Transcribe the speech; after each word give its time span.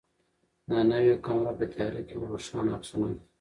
دا 0.69 0.79
نوې 0.91 1.15
کامره 1.25 1.51
په 1.59 1.65
تیاره 1.73 2.01
کې 2.07 2.15
هم 2.17 2.23
روښانه 2.31 2.69
عکسونه 2.77 3.05
اخلي. 3.09 3.19